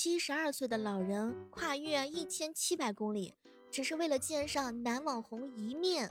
[0.00, 3.34] 七十二岁的老人跨越一千七百公里，
[3.68, 6.08] 只是为了见上男网红一面，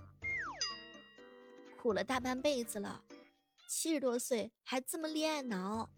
[1.81, 3.01] 苦了大半辈子了。
[3.65, 5.89] 七十多岁还这么恋爱脑，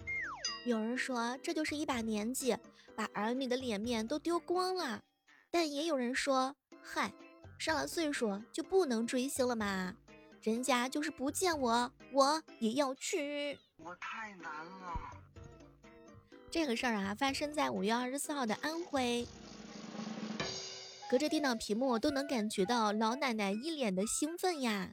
[0.67, 2.55] 有人说这就是一把年纪，
[2.96, 5.01] 把儿女的脸面都丢光了。
[5.49, 7.12] 但也有人说，嗨，
[7.58, 9.96] 上了岁数就不能追星了吗？
[10.44, 13.58] 人家就是不见我，我也要去。
[13.78, 15.10] 我太难了。
[16.52, 19.27] 这个事儿啊，发生在五月二十四号的安徽。
[21.10, 24.90] 隔着电脑屏幕都能感觉到老奶奶一脸的兴奋呀。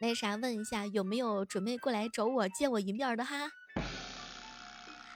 [0.00, 3.50] 那啥，问一下有没有准备过来找我见我一面的哈？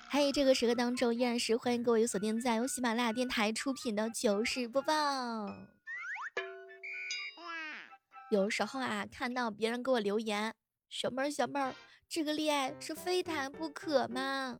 [0.09, 5.55] 还有这个时刻当中，依然是欢迎各位锁定在由喜马拉雅电台出品的糗事播报。
[8.30, 10.55] 有时候啊，看到别人给我留言，
[10.88, 11.74] 小妹儿小妹儿，
[12.09, 14.59] 这个恋爱是非谈不可吗？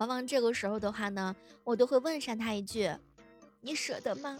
[0.00, 2.90] 往往这个时候的话呢，我都会问上他一句
[3.60, 4.38] ：“你舍得吗？”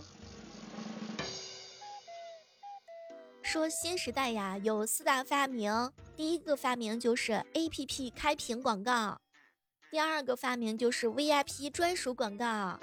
[3.42, 9.20] 说新时代呀，有四大发明，第一个发明就是 A P P 开屏广告，
[9.90, 12.80] 第二个发明就是 V I P 专属广告。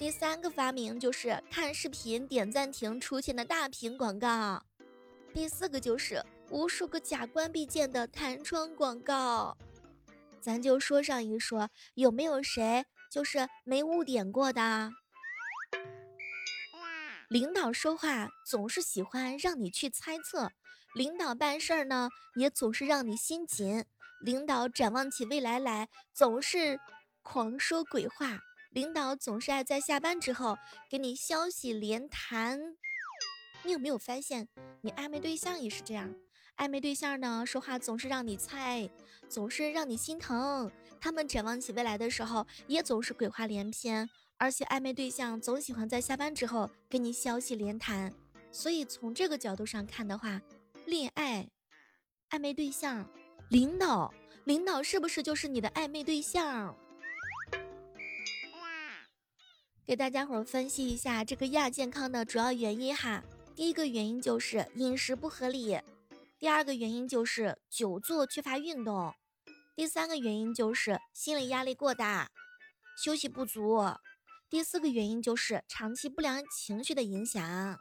[0.00, 4.60] 第三个发明就是看视频点暂停出现的大屏广告，
[5.32, 9.56] 第四个就是无数个假关闭键的弹窗广告。
[10.44, 14.92] 咱就说上一说，有没有谁就是没误点过的？
[17.30, 20.52] 领导说话总是喜欢让你去猜测，
[20.94, 23.86] 领导办事儿呢也总是让你心紧，
[24.20, 26.78] 领导展望起未来来总是
[27.22, 28.38] 狂说鬼话。
[28.70, 30.58] 领导总是爱在下班之后
[30.90, 32.60] 给你消息连弹，
[33.62, 34.46] 你有没有发现，
[34.82, 36.14] 你暧昧对象也是这样？
[36.56, 38.88] 暧昧对象呢，说话总是让你猜，
[39.28, 40.70] 总是让你心疼。
[41.00, 48.12] 他们展望起未来的时候，也总是鬼话连篇，而且暧昧对象总喜欢在下班之后给你消息连弹。
[48.52, 50.40] 所以从这个角度上看的话，
[50.86, 51.48] 恋爱、
[52.30, 53.08] 暧昧对象、
[53.48, 56.76] 领导，领导是不是就是你的暧昧对象？
[59.84, 63.22] 给大家伙分析一下这个亚健康的主要原因哈。
[63.54, 65.78] 第一个原因就是饮食不合理，
[66.44, 69.14] 第二个原因就是久坐缺乏运动，
[69.74, 72.30] 第三个原因就是心理压力过大，
[73.02, 73.82] 休息不足，
[74.50, 77.78] 第四个原因就是长期不良情绪的影响。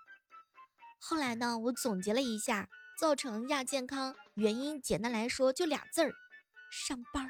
[0.97, 6.13] 后来呢，我总结了一下，造成亚健康原因，简单来说就俩字儿：
[6.71, 7.27] 上班。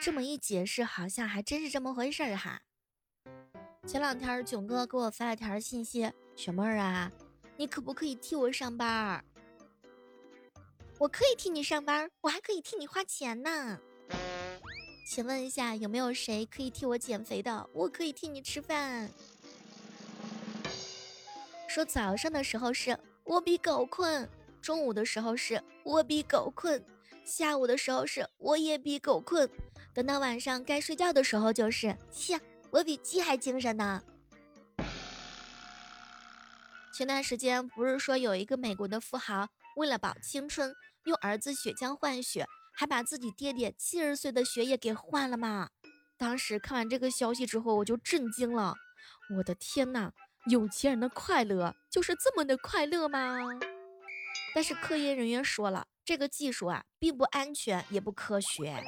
[0.00, 2.60] 这么一解释，好像还真是这么回事儿哈。
[3.88, 7.10] 前两天囧哥给我发了条信息：“小妹儿啊，
[7.56, 9.24] 你可不可以替我上班？
[10.98, 13.78] 我可以替你上班，我还可以替你花钱呢。
[15.06, 17.68] 请问一下，有没有谁可以替我减肥的？
[17.72, 19.08] 我可以替你吃饭。
[21.68, 24.28] 说早上的时候是我比狗困，
[24.60, 26.84] 中午的时候是我比狗困，
[27.24, 29.48] 下午的时候是我也比狗困，
[29.94, 34.02] 等到晚上该睡觉的时候就是切。”我比鸡还精神呢。
[36.92, 45.70] 前段时间不是说有一个美国的富豪为了保青春，用儿子血浆换血，还把自己爹爹七十岁的血液给换了吗？
[46.16, 48.74] 当时看完这个消息之后，我就震惊了。
[49.36, 50.12] 我的天呐，
[50.50, 53.38] 有钱人的快乐就是这么的快乐吗？
[54.54, 58.82] 但是科研人员说了，这个技术啊，并不安全，也不科学。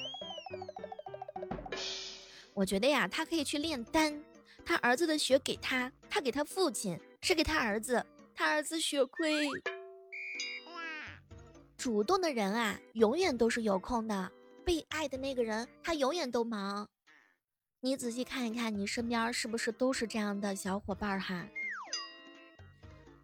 [2.55, 4.23] 我觉得呀，他可以去炼丹。
[4.65, 8.05] 他儿子的血给他，他给他父亲，是给他儿子。
[8.35, 9.49] 他儿子血亏。
[11.81, 14.31] 主动的人啊，永远都是有空的；
[14.67, 16.87] 被爱的那个人，他永远都忙。
[17.81, 21.49] 你仔细看一看，你身边是不是都是这样的小伙伴哈？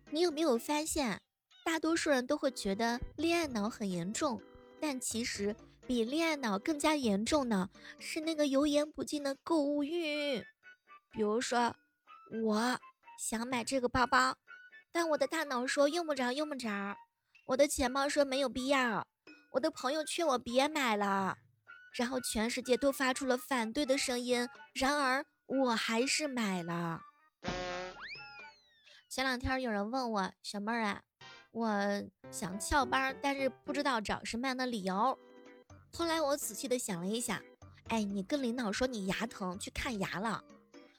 [0.09, 1.21] 你有没有发现，
[1.67, 4.41] 大多数人都会觉得恋爱脑很严重，
[4.81, 5.55] 但其实。
[5.87, 10.41] 比恋爱脑更加严重的是那个油盐不进的购物欲。
[11.12, 11.76] 比如说，
[12.43, 12.81] 我
[13.20, 14.35] 想买这个包包，
[14.91, 16.97] 但我的大脑说用不着，用不着；
[17.46, 19.04] 我的钱包说没有必要；
[19.52, 21.37] 我的朋友劝我别买了，
[21.93, 27.00] 然后全世界都发出了反对的声音，然而我还是买了。
[29.08, 31.00] 前两天有人问我，小妹儿啊，
[31.52, 32.02] 我
[32.32, 35.16] 想翘班，但是不知道找什么样的理由。
[35.93, 37.40] 后来我仔细的想了一想，
[37.87, 40.43] 哎，你跟领导说你牙疼去看牙了，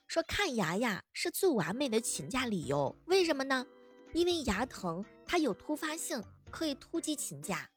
[0.07, 2.95] 说看牙呀是最完美的请假理由。
[3.07, 3.67] 为什么呢？
[4.13, 6.23] 因为牙疼它有突发性，
[6.57, 7.69] 可以突击请假。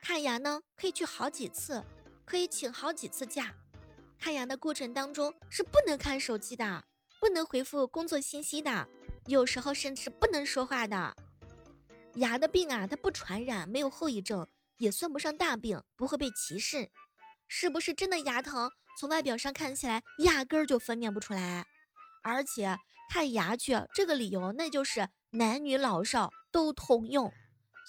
[0.00, 1.84] 看牙呢可以去好几次，
[2.24, 3.54] 可以请好几次假。
[4.18, 6.84] 看牙的过程当中是不能看手机的，
[7.20, 8.88] 不能回复工作信息的，
[9.26, 11.14] 有时候甚至不能说话的。
[12.14, 16.90] 牙的病啊，它不传染，没有后遗症，也算不上大病，不会被歧视。
[17.46, 18.70] 是不是真的牙疼？
[18.98, 21.66] 从外表上看起来，压根儿就分辨不出来。
[22.22, 22.78] 而且
[23.10, 27.30] 看牙去这个理由，那就是男女老少都通用。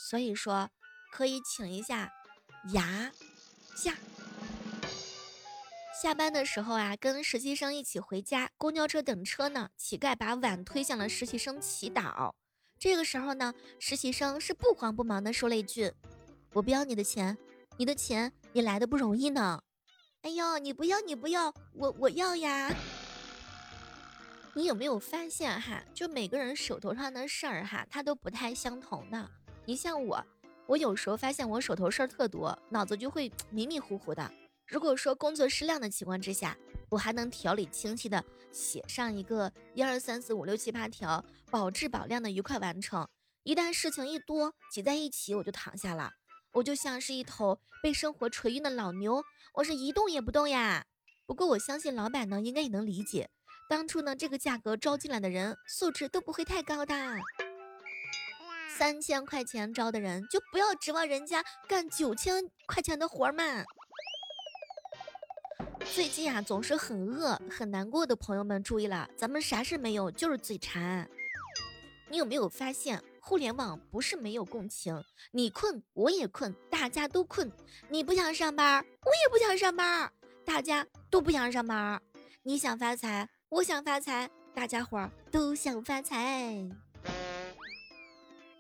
[0.02, 0.70] 所以说，
[1.12, 2.10] 可以请一下
[2.74, 3.12] 牙
[3.76, 3.94] 假。
[6.02, 12.34] 下班的时候啊，跟实习生一起回家，公交车等车呢，乞丐把碗推向了实习生祈祷。
[12.80, 15.92] 这个时候呢，实习生是不慌不忙的说了一句
[16.56, 17.38] ：“我不要你的钱，
[17.76, 19.62] 你的钱也来的不容易呢。”
[20.24, 22.74] 哎呦，你不要，你不要，我我要呀！
[24.54, 25.84] 你有没有发现哈？
[25.94, 29.30] 就每个人手头上的事儿哈，它都不太相同的。
[29.70, 30.26] 你像我，
[30.66, 34.34] 我有时候发现我手头事儿特多，脑子就会 迷迷糊糊的。
[34.66, 36.58] 如果说工作适量的情况之下，
[36.90, 43.08] 我还能条理清晰的写上一个一二三四五六七八条，保质保量的愉快完成。
[43.44, 46.14] 一旦事情一多挤在一起，我就躺下了，
[46.54, 49.24] 我就像是一头被生活锤晕的老牛，
[49.54, 50.84] 我是一动也不动呀。
[51.28, 53.30] 不过我相信老板呢，应该也能理解，
[53.70, 56.96] 当初呢这个价格招进来的人素质都不会太高的，
[58.78, 63.44] 三千块钱招的人就不要指望人家干九千块钱的活嘛。
[65.94, 71.10] 最近啊，总是很饿、很难过的朋友们注意了，咱们啥事没有，就是嘴馋。
[72.10, 75.04] 你有没有发现，互联网不是没有共情？
[75.32, 77.52] 你困，我也困，大家都困。
[77.88, 80.12] 你不想上班，我也不想上班，
[80.46, 82.02] 大家都不想上班。
[82.44, 86.89] 你想发财，我想发财，大家伙儿都想发财。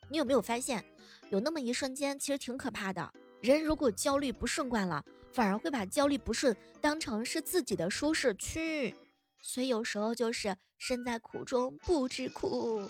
[0.10, 0.84] 你有没有发现，
[1.30, 3.14] 有那么一瞬间，其实挺可怕的。
[3.42, 5.04] 人如果焦虑不顺惯了。
[5.32, 8.96] 反而会把焦虑不顺当成是自己的舒适区，
[9.44, 12.82] 所以有时候就是身在苦中不知苦。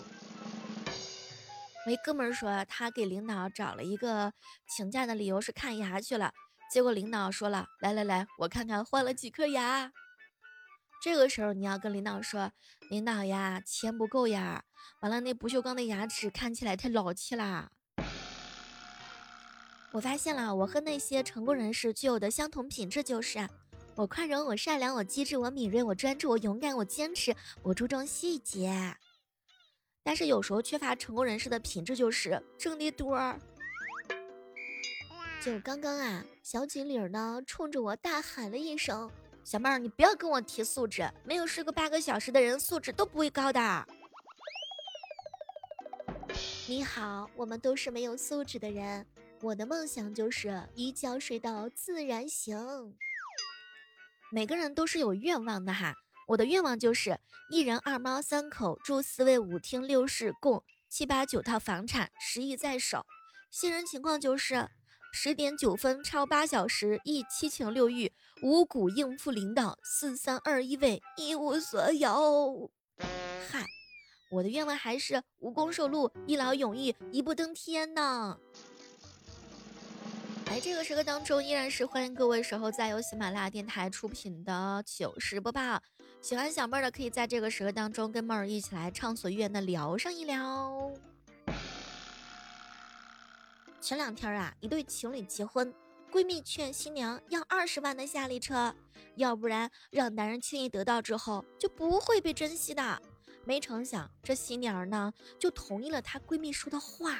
[1.84, 4.32] 我一哥们儿说，他给领导找了一个
[4.74, 6.32] 请假的理由是看牙去了，
[6.72, 9.92] 结果领导说了：“来来来，我看看换了几颗牙。”
[11.00, 12.52] 这个时候你要跟领导说
[12.90, 14.64] ：“领导呀，钱不够呀，
[15.00, 17.70] 完了那不锈钢的牙齿看起来太老气啦。”
[19.92, 23.48] 我发现了，我和那些成功人士具有的相同品质就是：
[23.96, 28.94] 我宽容，我善良，我机智，我敏锐，我专注，我勇敢，我坚持，我注重细节。
[30.02, 33.18] 但是有时候缺乏成功人士的品质就是挣的多。
[35.42, 39.10] 就刚刚啊，小锦鲤呢冲着我大喊了一声
[39.44, 43.86] ：“小妹儿，你不要跟我提素质，没有睡过八个小时的人素质都不会高的。”
[46.68, 49.04] 你好，我们都是没有素质的人。
[49.42, 52.56] 我的梦想就是一觉睡到自然醒。
[54.30, 55.96] 每个人都是有愿望的哈，
[56.28, 57.18] 我的愿望就是
[57.50, 63.04] 一人二猫三口住四卫五厅六室，共七八九套房产，十亿在手。
[63.50, 64.68] 现实情况就是
[65.12, 68.10] 十点九分超八小时，一七情六欲，
[68.42, 72.70] 五谷应付领导，四三二一位一无所有。
[73.50, 73.66] 嗨，
[74.30, 78.38] 我的愿望还是无功受禄，一劳永逸，一步登天呢。
[80.46, 85.82] 哎这个时刻当中，依然是欢迎各位守候在由喜马拉雅电台出品的糗事播报。
[86.20, 90.92] 喜欢小妹儿的，可以在这个时刻当中跟妹儿一起来畅所欲言的聊上一聊。
[93.80, 95.74] 前两天啊，一对情侣结婚，
[96.12, 98.74] 闺蜜劝新娘要二十万的夏利车，
[99.16, 103.00] 要不然让男人轻易得到之后就不会被珍惜的。
[103.44, 107.12] 没成想，这新娘呢就同意了她闺蜜说的话。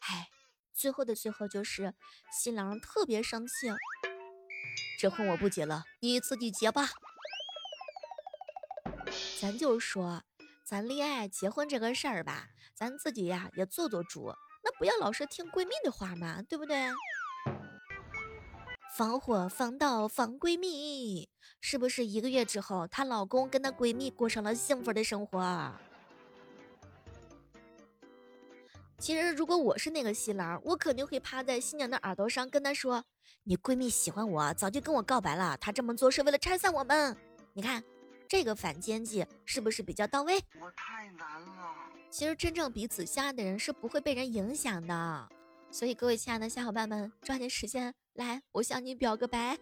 [0.00, 0.28] 哎。
[0.76, 1.94] 最后的最后，就是
[2.32, 3.52] 新郎特别生气，
[4.98, 6.88] 这婚我不结了，你自己结吧。
[9.40, 10.24] 咱就说，
[10.64, 14.34] 咱恋爱结婚这个事儿吧，咱自己呀也做做主，
[14.64, 16.88] 那不要老是听闺蜜的话嘛，对不对？
[18.96, 21.28] 防火防盗防闺蜜，
[21.60, 25.72] 是不是一个月之后，她老公跟她闺蜜过上了幸福的生活？
[28.98, 33.04] 其实，如果我是那个新郎，我肯定会趴在新娘的耳朵上跟她说
[33.44, 35.56] ：“你闺蜜喜欢我，早就跟我告白了。
[35.58, 37.14] 她这么做是为了拆散我们。
[37.52, 37.84] 你看，
[38.34, 41.72] 这个反间计是不是比较到位？”我太难了。
[42.10, 45.28] 其实，真正彼此相爱的人是不会被人影响的。
[45.70, 49.56] 所以，各位亲爱的小伙伴们，抓紧时间来，我向你表个白。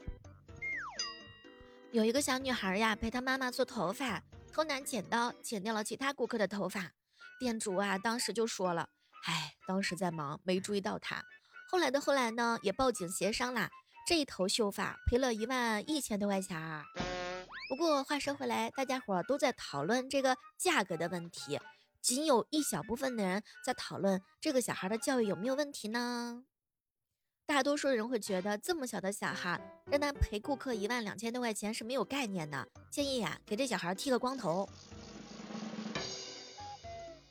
[1.91, 6.93] 有一个小女孩呀，陪她妈妈做头发，偷拿剪刀剪掉了其他顾客的头发。
[7.39, 8.89] 店主啊，当时就说了。
[9.27, 11.23] 哎，当时在忙，没注意到她。
[11.71, 13.69] 后来的后来呢，也报警协商啦。
[14.07, 16.83] 这一头秀发赔了一万一千多块钱。
[17.73, 21.59] 不过话说回来，大家伙都在讨论这个价格的问题，
[22.03, 26.45] 仅有一小部分的人在讨论这个小孩的教育有没有问题呢？
[27.47, 34.69] 大多数人会觉得这么小的小孩让他陪顾客一万两千多块钱是没有概念的，建议呀给这小孩剃个光头。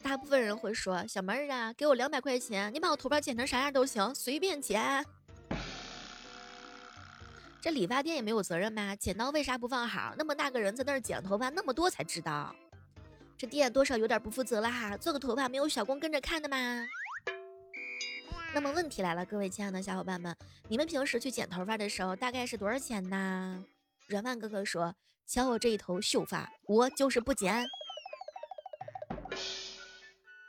[0.01, 5.05] 大部分人会说：“小妹儿啊，给我两百块钱，你把我头发剪成啥样都行，随便剪。”
[7.61, 8.95] 这理发店也没有责任吧？
[8.95, 10.15] 剪刀为啥不放好？
[10.17, 12.55] 那么大个人在那儿剪头发，那么多才知道。
[13.37, 16.57] 这店多少有点不负责了哈，做个头发没有小工跟着看的吗？
[18.53, 20.35] 那么问题来了，各位亲爱的小伙伴们，
[20.67, 23.63] 你们平时去剪头发的时候大概是多少钱呢？
[24.07, 27.65] 软饭哥哥说：“瞧我这一头秀发，我就是不剪。”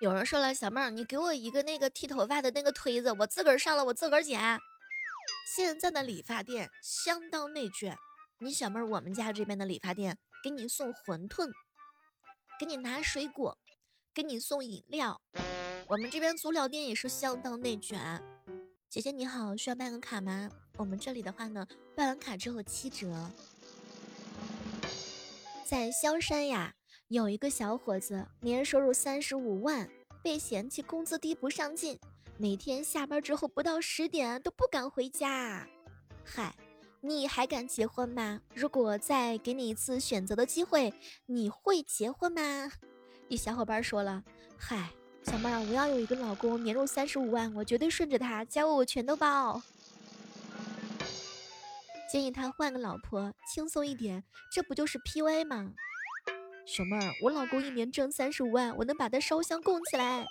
[0.00, 4.58] 有人说了，小妹儿，你给我一个那个剃头发的那个推子，我自个儿上了，我自个儿剪。
[5.44, 7.96] 现在的理发店相当内卷，
[8.38, 11.50] 你小妹儿，我们家这边的理发店给你送馄饨，
[12.58, 13.58] 给你拿水果，
[14.14, 15.20] 给你送饮料。
[15.88, 18.22] 我们这边足疗店也是相当内卷。
[18.88, 20.50] 姐姐你好，需要办个卡吗？
[20.76, 23.30] 我们这里的话呢，办完卡之后七折。
[25.64, 26.74] 在萧山呀。
[27.08, 29.86] 有一个小伙子，年收入三十五万，
[30.24, 32.00] 被嫌弃工资低不上进，
[32.42, 35.64] 每天下班之后不到十点都不敢回家。
[36.24, 36.52] 嗨，
[37.00, 38.40] 你还敢结婚吗？
[38.52, 40.92] 如果再给你一次选择的机会，
[41.26, 42.40] 你会结婚吗？
[43.28, 44.24] 一小伙伴说了，
[44.58, 44.90] 嗨，
[45.22, 49.62] 小妹儿，我要有一个老公，年入三十五万，我绝对顺着他，家务我全都包。
[52.10, 55.74] 建议他换个老婆，轻松一点，这不就是 PUA 吗？
[56.66, 60.26] 小妹儿，我老公一年挣三十五万，我能把他烧香供起来。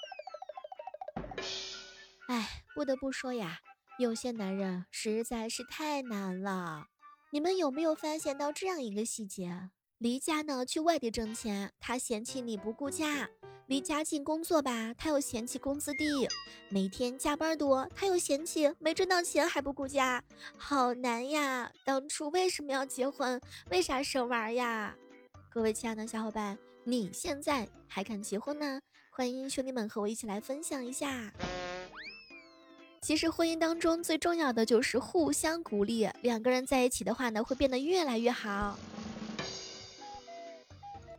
[2.32, 3.60] 哎，不得不说呀，
[4.00, 6.86] 有些男人实在是太难了。
[7.34, 9.70] 你们有没有发现到这样一个细节？
[9.98, 13.28] 离家呢去外地挣钱，他嫌弃你不顾家；
[13.68, 16.26] 离家近工作吧，他又嫌弃工资低；
[16.70, 20.24] 每天加班多，他又嫌弃没挣到钱还不顾家。
[20.56, 21.70] 好难呀！
[21.84, 23.42] 当初为什么要结婚？
[23.70, 24.96] 为啥生娃呀？
[25.50, 28.80] 各位亲爱的小伙伴，你现在还敢结婚呢？
[29.12, 31.34] 欢迎兄弟们和我一起来分享一下。
[33.02, 38.78] 其实婚姻当中最重要的就是互相鼓励，两个人在一起的话呢，会变得越来越好。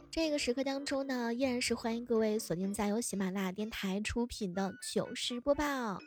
[0.08, 5.98] 这个时刻当中呢，依然是欢迎各位锁定在由喜马拉雅电台出品的糗事播报。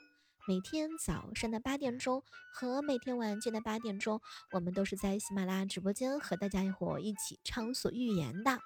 [0.48, 4.22] 每天早上的八点钟和每天晚间的八点钟，
[4.54, 8.60] 我们都是在喜马拉雅直播间和大家伙一起畅所欲言的。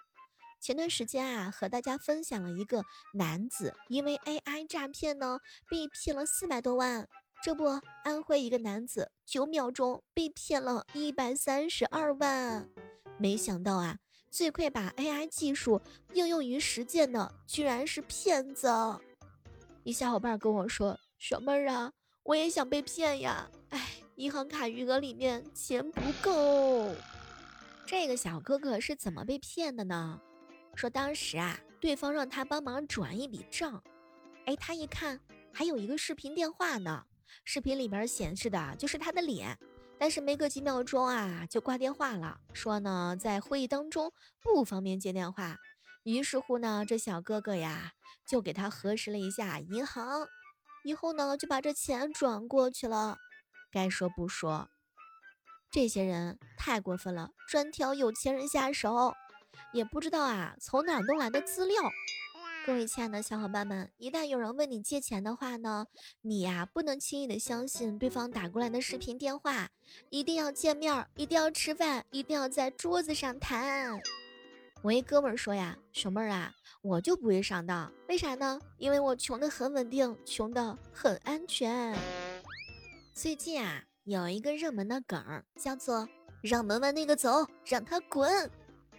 [0.60, 5.40] 前段时间啊，和大家分享了一个男子因为 AI 诈骗呢，
[5.70, 7.08] 被骗了四百多万。
[7.42, 12.70] 这不，安徽一个男子九秒钟被骗了一百三十二万。
[13.18, 13.98] 没想到啊，
[14.30, 15.82] 最快把 AI 技术
[16.14, 18.70] 应用于实践的，居然是骗子。
[19.84, 21.00] 一小伙伴跟我说。
[21.18, 21.92] 小妹儿啊，
[22.24, 23.52] 我也想被骗呀！
[23.72, 26.96] 哎，银行卡余额里面钱不够。
[27.86, 30.22] 这个小哥哥是怎么被骗的呢？
[30.80, 33.84] 说当时啊，对方让他帮忙转一笔账，
[34.46, 35.20] 哎，他一看
[35.54, 37.04] 还有一个视频电话呢，
[37.44, 39.60] 视频里边显示的就是他的脸，
[39.98, 45.58] 但是没个几秒钟啊就挂电话了，说呢在会议当中不方便接电话。
[46.06, 47.92] 于是乎呢，这小哥哥呀
[48.26, 50.26] 就给他核实了一下银行。
[50.86, 53.18] 以后呢，就把这钱转过去了。
[53.70, 54.70] 该说不说，
[55.70, 59.14] 这些人太过分了，专挑有钱人下手，
[59.74, 61.76] 也不知道啊从哪弄来的资料。
[62.66, 65.88] 各位亲爱的小伙伴们，一旦有人问你借钱的话呢，
[66.22, 69.70] 你呀不能轻易的相信对方打过来的视频电话，
[70.10, 74.00] 一定要见面，一定要吃饭，一定要在桌子上谈。
[74.82, 76.54] 我一哥们儿说呀，熊妹儿啊。
[76.82, 78.58] 我就不会上当，为啥呢？
[78.78, 81.94] 因为我穷的很稳定，穷的很安全。
[83.14, 86.08] 最近啊，有一个热门的梗儿，叫做
[86.42, 88.50] “让门外那个走，让他滚”。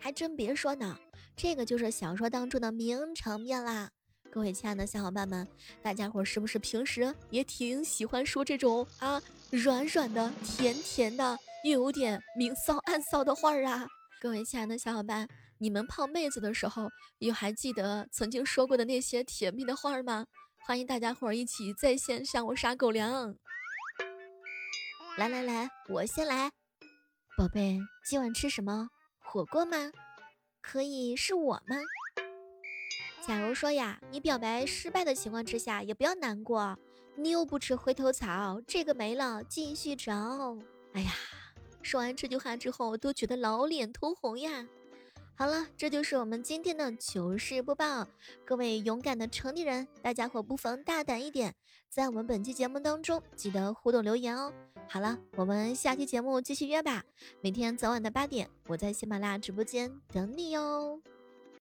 [0.00, 0.98] 还真别说呢，
[1.36, 3.90] 这个就是小说当中的名场面啦。
[4.32, 5.46] 各位亲爱的小伙伴们，
[5.82, 13.86] 大家伙是不是平时也挺喜欢说这种啊软软的、甜甜的，又有点明骚暗骚的话儿啊？
[14.20, 15.28] 各位亲爱的小伙伴。
[15.62, 16.88] 你们泡妹子的时候，
[17.18, 20.24] 有还记得曾经说过的那些甜蜜的话吗？
[20.66, 23.36] 欢迎大家伙一起在线向我撒狗粮。
[25.18, 26.50] 来来来，我先来，
[27.36, 27.78] 宝贝，
[28.08, 28.88] 今晚吃什么？
[29.32, 29.92] 火锅吗？
[30.60, 31.76] 可以是我吗？
[33.24, 36.76] 假如说呀，你表白失败的情况之下，也不要难过，
[37.14, 40.58] 你又不吃回头草，这个没了，继续找。
[40.94, 41.12] 哎呀。
[41.80, 44.66] 说完这句话之后，都觉得老脸通红呀。
[45.36, 48.08] 好了，这就是我们今天的糗事播报。
[48.44, 51.54] 各位勇敢的成年人，大家伙不妨大胆一点，
[51.88, 54.52] 在我们本期节目当中记得互动留言哦。
[54.92, 57.04] 好了，我们下期节目继续约吧。
[57.40, 61.00] 每天早晚的八点，我在喜马拉雅直播间等你哟。